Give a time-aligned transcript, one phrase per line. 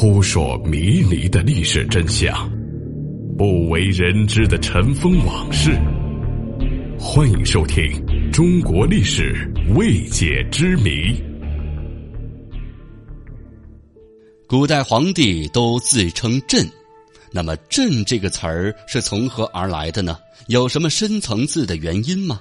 [0.00, 2.48] 扑朔迷离的历史真相，
[3.36, 5.72] 不为人知的尘封往事。
[6.96, 7.82] 欢迎收听
[8.30, 10.90] 《中国历史未解之谜》。
[14.46, 16.64] 古代皇帝都自称朕，
[17.32, 20.16] 那么“朕”这个词儿是从何而来的呢？
[20.46, 22.40] 有什么深层次的原因吗？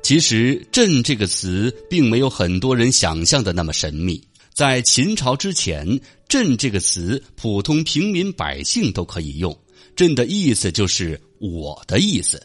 [0.00, 4.22] 其实，“朕”这个词并没有很多人想象的那么神秘。
[4.52, 9.56] 在秦朝之前，“朕”这个词普通平民百姓都可以用
[9.96, 12.42] ，“朕”的意思就是“我的意思”。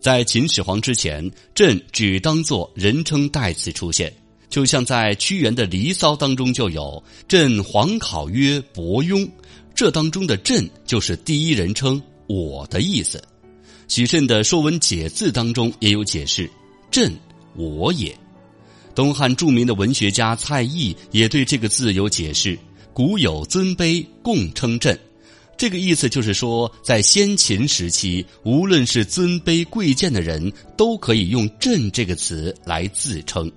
[0.00, 4.12] 在秦始皇之前，“朕”只当作人称代词出现，
[4.48, 9.28] 就像在屈原的《离骚》当中就有“朕皇考曰伯庸”，
[9.74, 13.22] 这当中的“朕”就是第一人称“我的意思”。
[13.86, 16.50] 许慎的《说文解字》当中也有解释
[16.90, 17.12] ：“朕，
[17.54, 18.16] 我也。”
[18.94, 22.58] 东汉著名的文学家蔡邕也对这个字有解释
[22.94, 24.98] ：“古有尊卑共称朕。”
[25.56, 33.50] 这个意思就是说，在先秦时期，无论是尊卑贵贱的人，都可以用“朕”这个词来自称。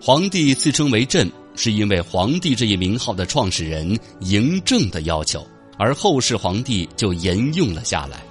[0.00, 8.22] 皇帝自称为“朕”，是因为皇帝这一名号的创始人嬴政的要求，而后世皇帝就沿用了下来。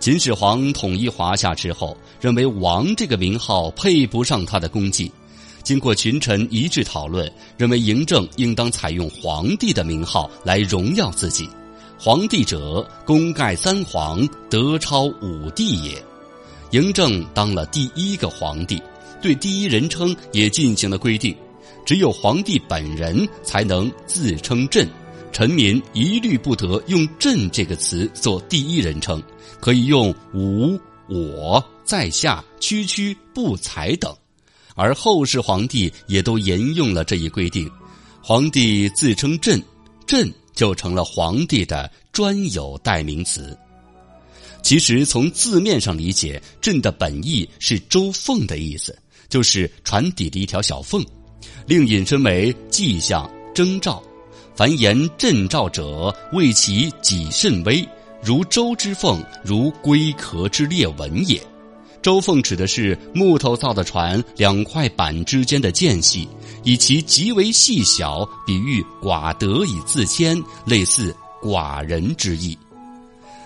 [0.00, 5.10] 秦始皇统一华夏之后，认为“王”这个名号配不上他的功绩，
[5.62, 11.48] 经过群臣一致讨论，认为嬴政应当采用皇帝的名号来荣耀自己。
[11.98, 16.02] 皇帝者，功盖三皇，德超五帝也。
[16.70, 18.82] 嬴政当了第一个皇帝，
[19.22, 21.34] 对第一人称也进行了规定，
[21.86, 24.88] 只有皇帝本人才能自称“朕”。
[25.32, 29.22] 臣民一律不得用“朕”这个词做第一人称，
[29.60, 34.14] 可以用“吾”“我”“在下”“区区”“不才”等。
[34.74, 37.70] 而后世皇帝也都沿用了这一规定，
[38.22, 39.62] 皇帝自称“朕
[40.06, 43.56] ”，“朕”就成了皇帝的专有代名词。
[44.62, 48.96] 其实从字面上理解，“朕”的本意是“周凤”的意思，
[49.28, 51.04] 就是船底的一条小缝，
[51.66, 54.02] 另引申为迹象、征兆。
[54.56, 57.86] 凡言朕兆者，谓其己甚微，
[58.24, 61.38] 如舟之凤，如龟壳之裂纹也。
[62.00, 66.28] 舟凤指的是木头造的船两块板之间的间隙，
[66.62, 72.56] 以其极为细小，比喻寡得以自谦，类似寡人之意。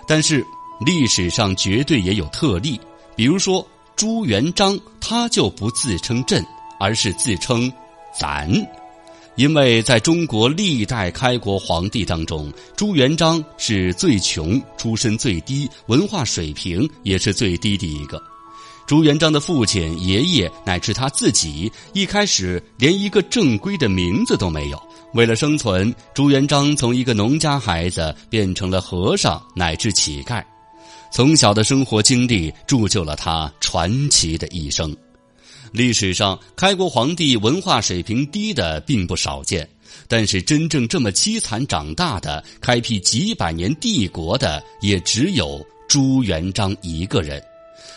[0.07, 0.45] 但是
[0.85, 2.81] 历史上绝对也有特例，
[3.17, 3.67] 比如说
[3.97, 6.45] 朱元璋，他就不自称朕，
[6.79, 7.73] 而是自称
[8.17, 8.49] 咱。
[9.39, 18.21] 因为在中国历代开国皇帝当中，朱元璋是最穷、出身最低、文化水平也是最低的一个。
[18.85, 24.83] 朱元璋的父亲、爷爷乃至他自己，一开始连一个正规的名字都没有。
[25.15, 30.43] 为了生存，朱元璋从一个农家孩子变成了和尚乃至乞丐。
[31.13, 34.93] 从小的生活经历铸就了他传奇的一生。
[35.73, 39.69] 历史上，开国皇帝文化水平低的并不少见，
[40.07, 47.43] 但是真正这么凄惨长大的、开辟几百年帝国的，也只有朱元璋一个人。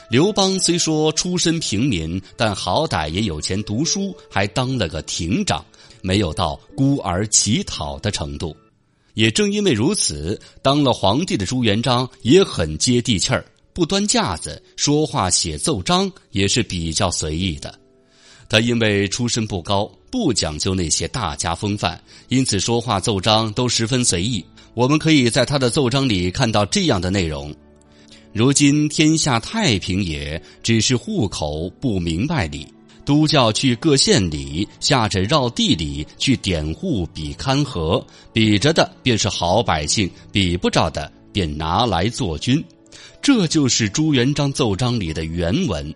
[0.09, 5.63] 刘邦虽说出身平民，但好歹也有钱读书，还当了个亭长，
[6.01, 8.55] 没有到孤儿乞讨的程度。
[9.13, 13.43] 也正因为如此，当了皇帝的朱元璋也很接地气儿。
[13.73, 17.73] 不端架子，说话写奏章也是比较随意的。
[18.49, 24.43] 他因为出身不高，不讲究那些大家风范，因此说话奏章都十分随意。
[24.73, 27.53] 我们可以在他的奏章里看到这样的内容：
[28.33, 32.67] 如今天下太平也，只是户口不明白理，
[33.05, 42.61] 都教去各县里，下着绕地里去点户比勘合，比着的便是好百姓，比不着的便拿来做军。
[43.21, 45.93] 这就是朱元璋奏章里的原文，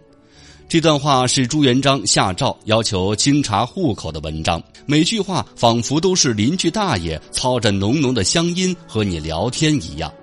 [0.69, 4.61] 这段话是朱元璋下诏要求清查户口的文章。
[4.85, 10.13] 每句话仿佛都是邻居大爷操着浓浓的乡音和你聊天一样，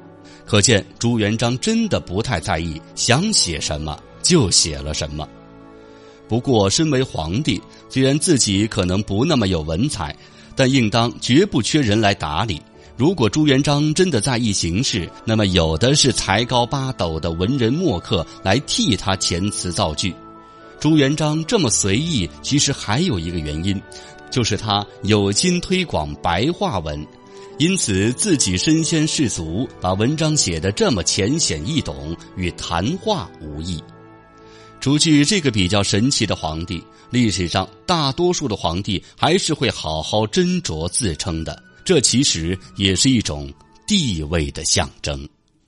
[0.46, 5.28] 可见朱元璋真的不太在意，想写什么就写了什么。
[6.28, 10.16] 不过，身为皇帝，虽然自己可能不那么有文采，
[10.54, 12.62] 但应当绝不缺人来打理。
[12.96, 20.14] 如果朱元璋真的在意形势，那么有的是才高八斗的文人墨客来替他填词造句。
[20.78, 23.80] 朱元璋这么随意，其实还有一个原因，
[24.30, 27.06] 就是他有心推广白话文，
[27.58, 33.82] 因此自己身先士卒，把文章写得这么浅显易懂，与谈话无异。
[34.80, 41.62] 除去这个比较神奇的皇帝，历史上大多数的皇帝还是会好好斟酌自称的。
[41.84, 43.52] 这其实也是一种
[43.86, 45.28] 地位的象征。